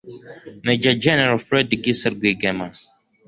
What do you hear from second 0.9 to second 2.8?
general fred gisa rwigema